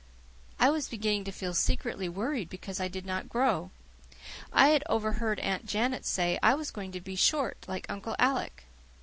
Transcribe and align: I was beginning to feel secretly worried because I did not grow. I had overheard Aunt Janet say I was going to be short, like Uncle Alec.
I 0.59 0.71
was 0.71 0.89
beginning 0.89 1.25
to 1.25 1.31
feel 1.31 1.53
secretly 1.53 2.09
worried 2.09 2.49
because 2.49 2.79
I 2.79 2.87
did 2.87 3.05
not 3.05 3.29
grow. 3.29 3.69
I 4.51 4.69
had 4.69 4.81
overheard 4.89 5.39
Aunt 5.41 5.67
Janet 5.67 6.07
say 6.07 6.39
I 6.41 6.55
was 6.55 6.71
going 6.71 6.91
to 6.93 7.01
be 7.01 7.15
short, 7.15 7.63
like 7.67 7.85
Uncle 7.87 8.15
Alec. 8.17 8.63